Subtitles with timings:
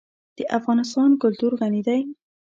[0.37, 2.01] د افغانستان کلتور غني دی.